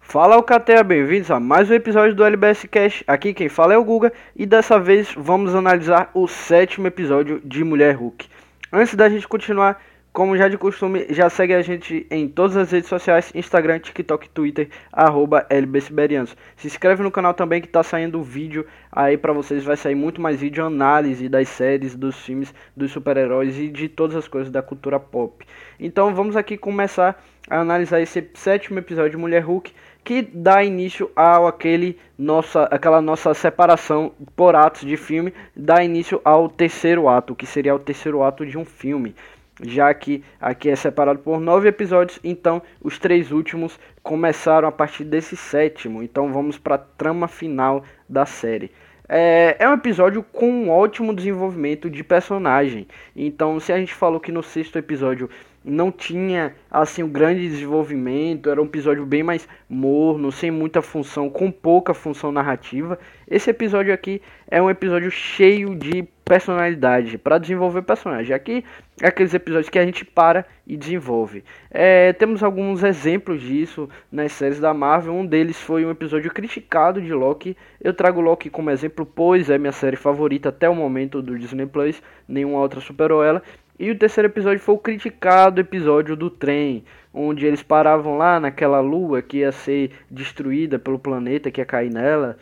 [0.00, 3.04] Fala Alcateia, bem-vindos a mais um episódio do LBS Cash.
[3.06, 7.62] Aqui quem fala é o Guga e dessa vez vamos analisar o sétimo episódio de
[7.62, 8.26] Mulher Hulk.
[8.72, 9.82] Antes da gente continuar,
[10.18, 14.28] como já de costume, já segue a gente em todas as redes sociais, Instagram, TikTok,
[14.30, 16.36] Twitter, arroba LBSiberianos.
[16.56, 20.20] Se inscreve no canal também que tá saindo vídeo aí para vocês, vai sair muito
[20.20, 24.60] mais vídeo análise das séries, dos filmes, dos super-heróis e de todas as coisas da
[24.60, 25.46] cultura pop.
[25.78, 29.72] Então vamos aqui começar a analisar esse sétimo episódio de Mulher Hulk
[30.02, 36.20] que dá início ao aquele nossa, aquela nossa separação por atos de filme, dá início
[36.24, 39.14] ao terceiro ato, que seria o terceiro ato de um filme.
[39.62, 45.04] Já que aqui é separado por nove episódios, então os três últimos começaram a partir
[45.04, 46.02] desse sétimo.
[46.02, 48.70] Então vamos para a trama final da série.
[49.08, 52.86] É, é, um episódio com um ótimo desenvolvimento de personagem.
[53.16, 55.30] Então, se a gente falou que no sexto episódio
[55.64, 61.30] não tinha assim um grande desenvolvimento, era um episódio bem mais morno, sem muita função,
[61.30, 62.98] com pouca função narrativa.
[63.26, 68.34] Esse episódio aqui é um episódio cheio de personalidade para desenvolver personagem.
[68.34, 68.62] Aqui
[69.00, 71.42] é aqueles episódios que a gente para e desenvolve.
[71.70, 75.14] É, temos alguns exemplos disso nas séries da Marvel.
[75.14, 77.56] Um deles foi um episódio criticado de Loki.
[77.82, 81.66] Eu trago Loki como exemplo, pois é minha série favorita até o momento do Disney
[81.66, 82.02] Plus.
[82.28, 83.42] Nenhuma outra superou ela.
[83.78, 86.84] E o terceiro episódio foi o criticado episódio do trem,
[87.14, 91.90] onde eles paravam lá naquela lua que ia ser destruída pelo planeta que ia cair
[91.90, 92.36] nela.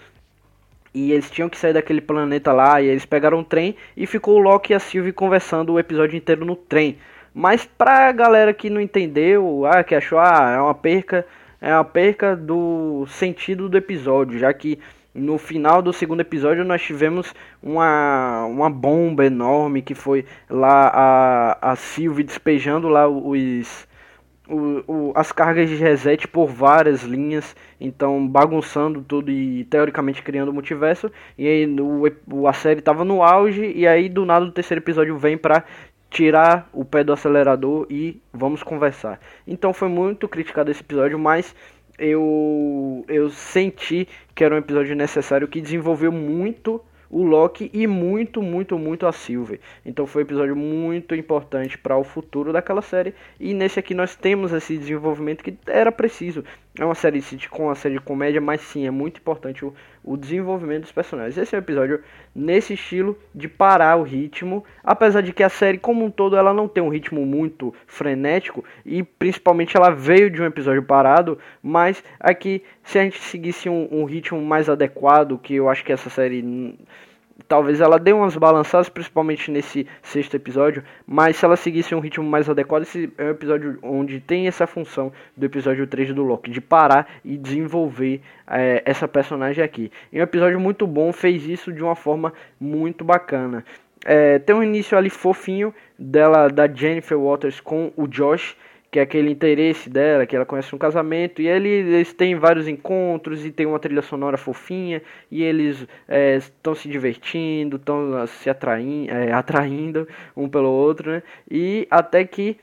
[0.96, 4.36] E eles tinham que sair daquele planeta lá, e eles pegaram um trem e ficou
[4.36, 6.96] o Loki e a Sylvie conversando o episódio inteiro no trem.
[7.34, 11.26] Mas pra galera que não entendeu, ah, que achou, ah, é uma perca,
[11.60, 14.78] é uma perca do sentido do episódio, já que
[15.14, 20.90] no final do segundo episódio nós tivemos uma, uma bomba enorme que foi lá
[21.60, 23.86] a, a Sylvie despejando lá os,
[24.48, 30.50] o, o, as cargas de reset por várias linhas, então bagunçando tudo e teoricamente criando
[30.50, 31.10] o multiverso.
[31.36, 31.66] E aí
[32.30, 35.64] o, a série estava no auge e aí do nada o terceiro episódio vem para
[36.10, 39.20] tirar o pé do acelerador e vamos conversar.
[39.46, 41.54] Então foi muito criticado esse episódio, mas
[41.98, 46.80] eu, eu senti que era um episódio necessário que desenvolveu muito
[47.10, 49.60] o Loki e muito, muito, muito a Sylvie.
[49.84, 53.14] Então foi um episódio muito importante para o futuro daquela série.
[53.38, 56.44] E nesse aqui nós temos esse desenvolvimento que era preciso.
[56.78, 59.72] É uma série sitcom, uma série de comédia, mas sim, é muito importante o,
[60.04, 61.38] o desenvolvimento dos personagens.
[61.38, 62.02] Esse é um episódio
[62.34, 66.52] nesse estilo de parar o ritmo, apesar de que a série como um todo ela
[66.52, 72.04] não tem um ritmo muito frenético e principalmente ela veio de um episódio parado, mas
[72.20, 76.10] aqui se a gente seguisse um, um ritmo mais adequado, que eu acho que essa
[76.10, 76.76] série
[77.48, 82.24] talvez ela dê umas balançadas, principalmente nesse sexto episódio, mas se ela seguisse um ritmo
[82.24, 86.50] mais adequado, esse é um episódio onde tem essa função do episódio 3 do Loki,
[86.50, 89.90] de parar e desenvolver é, essa personagem aqui.
[90.12, 93.64] E um episódio muito bom, fez isso de uma forma muito bacana.
[94.04, 98.56] É, tem um início ali fofinho dela, da Jennifer Waters com o Josh,
[98.90, 102.68] que é aquele interesse dela, que ela conhece um casamento, e ele, eles têm vários
[102.68, 105.86] encontros e tem uma trilha sonora fofinha, e eles
[106.46, 111.22] estão é, se divertindo, estão se atraindo, é, atraindo um pelo outro, né?
[111.50, 112.56] E até que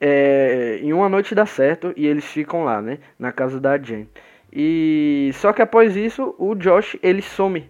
[0.00, 2.98] é, em uma noite dá certo e eles ficam lá, né?
[3.18, 4.08] Na casa da Jen.
[4.52, 7.68] E só que após isso, o Josh ele some.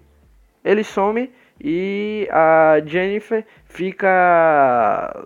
[0.65, 1.31] Ele some
[1.61, 5.25] e a Jennifer fica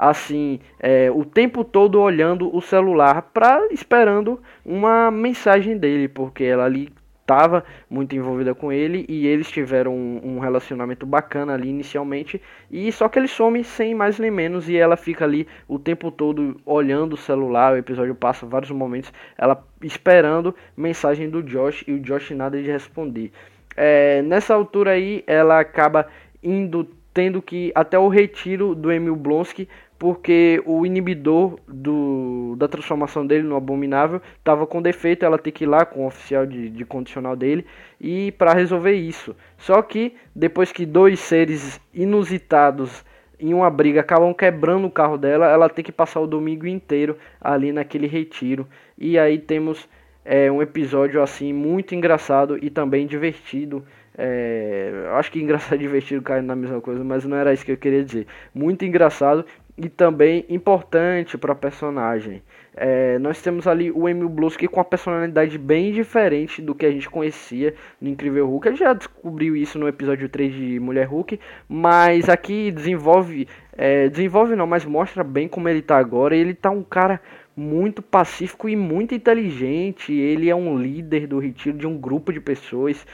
[0.00, 6.64] assim, é, o tempo todo olhando o celular para esperando uma mensagem dele, porque ela
[6.64, 6.90] ali
[7.20, 12.40] estava muito envolvida com ele e eles tiveram um, um, relacionamento bacana ali inicialmente
[12.70, 16.10] e só que ele some sem mais nem menos e ela fica ali o tempo
[16.10, 21.92] todo olhando o celular, o episódio passa vários momentos ela esperando mensagem do Josh e
[21.92, 23.30] o Josh nada de responder.
[23.76, 26.06] É, nessa altura aí ela acaba
[26.42, 29.68] indo tendo que até o retiro do Emil Blonsky
[30.00, 35.64] porque o inibidor do, da transformação dele no abominável estava com defeito, ela tem que
[35.64, 37.66] ir lá com o oficial de, de condicional dele
[38.00, 39.36] e para resolver isso.
[39.58, 43.04] Só que depois que dois seres inusitados
[43.38, 47.18] em uma briga acabam quebrando o carro dela, ela tem que passar o domingo inteiro
[47.38, 48.66] ali naquele retiro.
[48.96, 49.86] E aí temos
[50.24, 53.84] é, um episódio assim muito engraçado e também divertido.
[54.16, 57.72] É, acho que engraçado e divertido caem na mesma coisa, mas não era isso que
[57.72, 58.26] eu queria dizer.
[58.54, 59.44] Muito engraçado
[59.82, 62.42] e também importante para a personagem.
[62.76, 66.90] É, nós temos ali o Emil Blusky com uma personalidade bem diferente do que a
[66.90, 68.68] gente conhecia no Incrível Hulk.
[68.68, 74.08] A gente já descobriu isso no episódio 3 de Mulher Hulk, mas aqui desenvolve, é,
[74.08, 76.36] desenvolve não, mas mostra bem como ele tá agora.
[76.36, 77.20] Ele tá um cara
[77.56, 80.12] muito pacífico e muito inteligente.
[80.12, 83.06] Ele é um líder do retiro de um grupo de pessoas,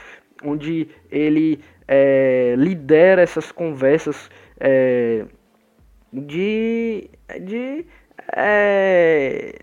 [0.43, 4.29] onde ele é, lidera essas conversas
[4.59, 5.25] é,
[6.11, 7.09] de,
[7.41, 7.85] de,
[8.35, 9.55] é,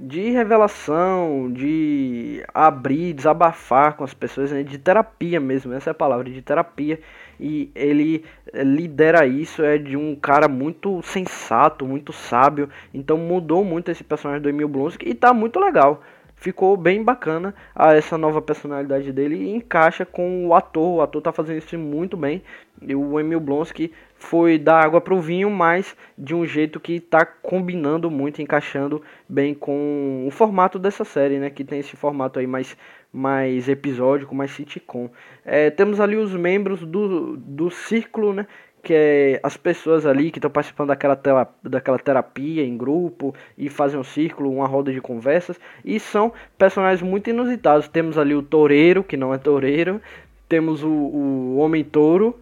[0.00, 5.94] de revelação, de abrir, desabafar com as pessoas, né, de terapia mesmo, essa é a
[5.94, 7.00] palavra, de terapia.
[7.38, 8.24] E ele
[8.54, 12.68] lidera isso, é de um cara muito sensato, muito sábio.
[12.94, 16.02] Então mudou muito esse personagem do Emil Blonsky e tá muito legal
[16.36, 20.96] ficou bem bacana a essa nova personalidade dele e encaixa com o ator.
[20.96, 22.42] O ator tá fazendo isso muito bem.
[22.80, 27.24] E o Emil Blonsky foi dar água pro vinho, mas de um jeito que tá
[27.24, 31.50] combinando muito, encaixando bem com o formato dessa série, né?
[31.50, 32.76] Que tem esse formato aí mais,
[33.12, 35.10] mais episódico, mais sitcom.
[35.44, 38.46] É, temos ali os membros do, do círculo, né?
[38.86, 43.68] Que é as pessoas ali que estão participando daquela, tela, daquela terapia em grupo e
[43.68, 47.88] fazem um círculo, uma roda de conversas, e são personagens muito inusitados.
[47.88, 50.00] Temos ali o toureiro, que não é toureiro,
[50.48, 52.38] temos o, o homem touro,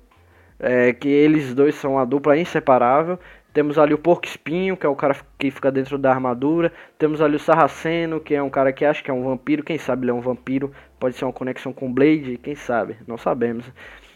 [0.61, 3.19] é, que eles dois são a dupla inseparável.
[3.55, 6.71] Temos ali o porco espinho, que é o cara que fica dentro da armadura.
[6.99, 9.65] Temos ali o sarraceno, que é um cara que acha que é um vampiro.
[9.65, 10.73] Quem sabe ele é um vampiro.
[11.01, 13.65] Pode ser uma conexão com Blade, quem sabe, não sabemos.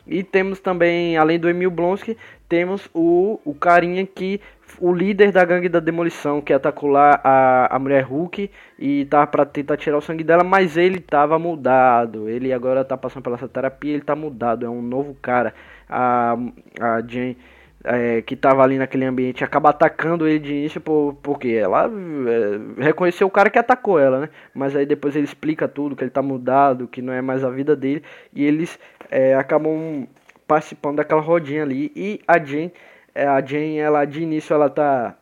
[0.09, 2.17] E temos também, além do Emil Blonsky,
[2.49, 4.41] temos o, o carinha que.
[4.81, 9.27] O líder da gangue da demolição que atacou lá a, a mulher Hulk e tava
[9.27, 12.29] pra tentar tirar o sangue dela, mas ele tava mudado.
[12.29, 15.55] Ele agora tá passando pela essa terapia, ele tá mudado, é um novo cara.
[15.89, 16.37] A,
[16.79, 17.37] a Jane
[17.85, 22.83] é, que estava ali naquele ambiente acaba atacando ele de início por, porque ela é,
[22.83, 24.29] reconheceu o cara que atacou ela, né?
[24.55, 27.51] Mas aí depois ele explica tudo, que ele tá mudado, que não é mais a
[27.51, 28.03] vida dele,
[28.35, 28.79] e eles
[29.11, 30.07] é, acabam
[30.47, 31.93] participando daquela rodinha ali.
[31.95, 32.73] E a Jane,
[33.15, 35.15] é, a Jane, ela de início ela tá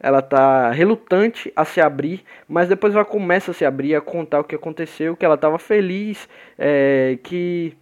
[0.00, 4.40] ela tá relutante a se abrir, mas depois ela começa a se abrir, a contar
[4.40, 6.28] o que aconteceu, que ela estava feliz,
[6.58, 7.76] é, que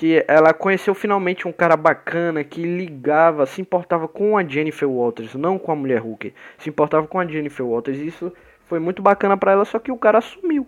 [0.00, 5.34] que ela conheceu finalmente um cara bacana que ligava, se importava com a Jennifer Walters,
[5.34, 7.98] não com a mulher Hulk, se importava com a Jennifer Walters.
[7.98, 8.32] Isso
[8.64, 10.66] foi muito bacana para ela, só que o cara sumiu.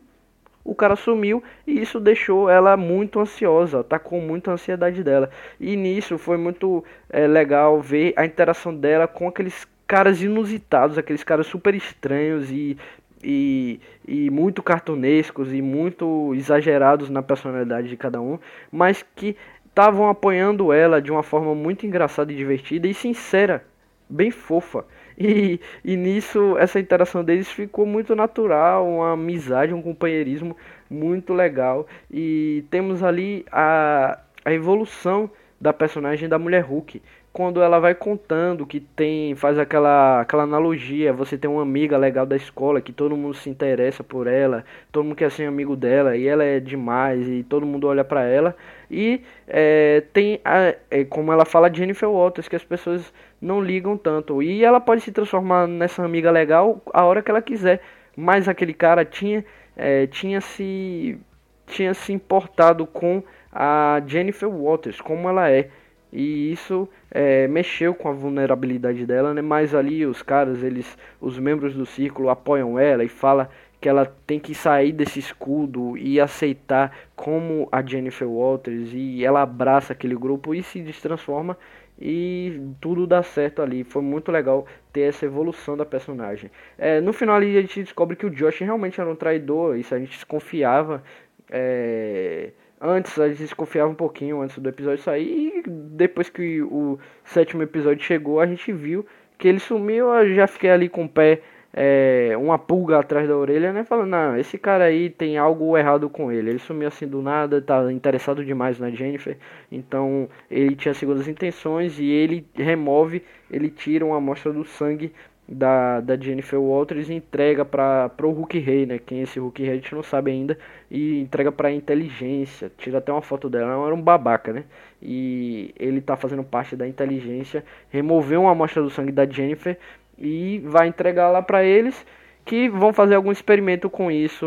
[0.63, 5.31] O cara sumiu e isso deixou ela muito ansiosa, tá com muita ansiedade dela.
[5.59, 11.25] E nisso foi muito é, legal ver a interação dela com aqueles caras inusitados, aqueles
[11.25, 12.77] caras super estranhos e
[13.23, 18.39] e, e muito cartunescos e muito exagerados na personalidade de cada um,
[18.71, 19.37] mas que
[19.69, 23.65] estavam apoiando ela de uma forma muito engraçada e divertida e sincera,
[24.09, 24.85] bem fofa.
[25.19, 30.57] E, e nisso, essa interação deles ficou muito natural, uma amizade, um companheirismo
[30.91, 31.87] muito legal.
[32.11, 35.31] E temos ali a, a evolução
[35.61, 37.01] da personagem da mulher Hulk,
[37.33, 42.27] quando ela vai contando que tem, faz aquela, aquela analogia, você tem uma amiga legal
[42.27, 46.15] da escola, que todo mundo se interessa por ela, todo mundo quer ser amigo dela,
[46.15, 48.55] e ela é demais, e todo mundo olha para ela,
[48.91, 53.97] e é, tem, a, é, como ela fala, Jennifer Walters, que as pessoas não ligam
[53.97, 57.81] tanto, e ela pode se transformar nessa amiga legal a hora que ela quiser,
[58.15, 59.43] mas aquele cara tinha,
[59.75, 61.19] é, tinha se
[61.67, 65.71] tinha se importado com a Jennifer Walters, como ela é,
[66.13, 69.41] e isso é, mexeu com a vulnerabilidade dela, né?
[69.41, 73.49] Mas ali os caras, eles, os membros do círculo apoiam ela e fala
[73.81, 79.43] que ela tem que sair desse escudo e aceitar como a Jennifer Walters e ela
[79.43, 81.57] abraça aquele grupo e se destransforma
[82.01, 83.83] e tudo dá certo ali.
[83.83, 86.51] Foi muito legal ter essa evolução da personagem.
[86.79, 89.95] É, no final ali a gente descobre que o Josh realmente era um traidor, isso
[89.95, 91.03] a gente desconfiava.
[91.51, 92.53] É,
[92.85, 95.63] Antes a gente desconfiava um pouquinho antes do episódio sair.
[95.65, 99.07] E depois que o sétimo episódio chegou, a gente viu
[99.39, 100.13] que ele sumiu.
[100.13, 103.85] Eu já fiquei ali com o pé, é, uma pulga atrás da orelha, né?
[103.85, 106.51] Falando, não, esse cara aí tem algo errado com ele.
[106.51, 109.37] Ele sumiu assim do nada, tá interessado demais na Jennifer.
[109.71, 115.13] Então ele tinha segundas intenções e ele remove, ele tira uma amostra do sangue
[115.49, 118.99] da, da Jennifer Walters entrega para o Hulk Rei, né?
[118.99, 120.59] Quem é esse Hulk Rei a gente não sabe ainda.
[120.91, 122.71] E entrega para a inteligência.
[122.79, 123.73] Tira até uma foto dela.
[123.73, 124.65] Ela era um babaca, né?
[125.01, 127.65] E ele tá fazendo parte da inteligência.
[127.91, 129.79] Removeu uma amostra do sangue da Jennifer
[130.19, 132.07] e vai entregar lá para eles.
[132.45, 134.47] Que vão fazer algum experimento com isso.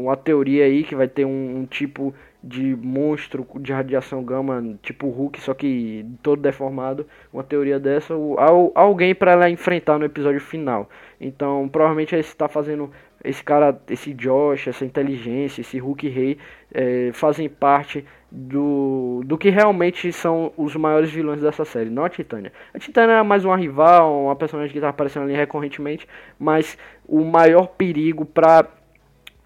[0.00, 5.08] Uma teoria aí que vai ter um, um tipo de monstro de radiação gama, tipo
[5.08, 8.14] Hulk, só que todo deformado, uma teoria dessa,
[8.74, 10.88] alguém para ela enfrentar no episódio final.
[11.20, 12.90] Então, provavelmente ele está fazendo
[13.24, 16.38] esse cara, esse Josh, essa inteligência, esse Hulk Rei
[16.72, 22.08] é, fazem parte do, do que realmente são os maiores vilões dessa série, não a
[22.08, 22.52] Titânia.
[22.72, 26.06] A Titânia é mais uma rival, uma personagem que está aparecendo ali recorrentemente,
[26.38, 28.66] mas o maior perigo para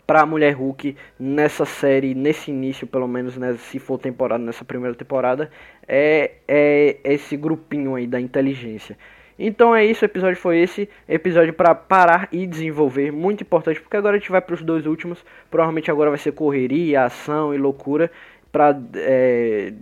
[0.07, 4.65] para a mulher Hulk nessa série, nesse início, pelo menos, né, se for temporada, nessa
[4.65, 5.51] primeira temporada,
[5.87, 8.97] é, é esse grupinho aí da inteligência.
[9.39, 13.97] Então é isso, o episódio foi esse, episódio para parar e desenvolver, muito importante, porque
[13.97, 17.59] agora a gente vai para os dois últimos, provavelmente agora vai ser correria, ação e
[17.59, 18.11] loucura,
[18.53, 19.73] para é,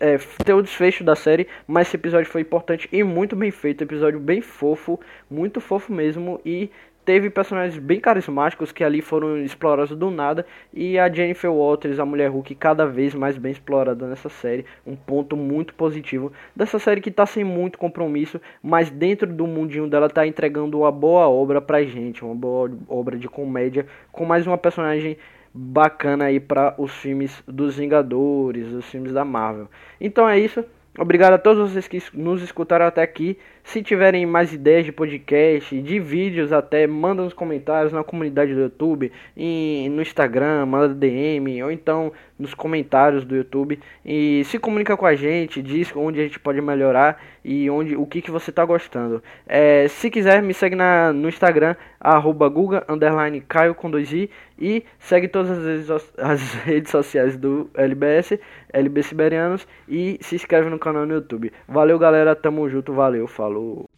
[0.00, 3.82] é, ter o desfecho da série, mas esse episódio foi importante e muito bem feito,
[3.82, 6.40] episódio bem fofo, muito fofo mesmo.
[6.46, 6.70] E
[7.10, 12.06] teve personagens bem carismáticos que ali foram explorados do nada e a Jennifer Walters, a
[12.06, 17.00] mulher Hulk, cada vez mais bem explorada nessa série, um ponto muito positivo dessa série
[17.00, 21.60] que tá sem muito compromisso, mas dentro do mundinho dela tá entregando uma boa obra
[21.60, 25.16] pra gente, uma boa obra de comédia com mais uma personagem
[25.52, 29.68] bacana aí para os filmes dos Vingadores, os filmes da Marvel.
[30.00, 30.64] Então é isso.
[31.00, 33.38] Obrigado a todos vocês que nos escutaram até aqui.
[33.64, 38.60] Se tiverem mais ideias de podcast, de vídeos até, manda nos comentários na comunidade do
[38.60, 43.80] YouTube, no Instagram, manda DM, ou então nos comentários do YouTube.
[44.04, 48.06] E se comunica com a gente, diz onde a gente pode melhorar e onde o
[48.06, 49.22] que, que você está gostando.
[49.46, 54.84] É, se quiser, me segue na, no Instagram, arroba Guga, underline Caio com i, e
[54.98, 58.38] segue todas as redes, as redes sociais do LBS,
[58.72, 61.52] LB Siberianos, e se inscreve no canal no YouTube.
[61.66, 63.89] Valeu galera, tamo junto, valeu, falou.